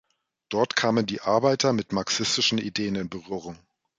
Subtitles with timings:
[0.49, 3.59] Dort kamen die Arbeiter mit marxistischen Ideen in Berührung.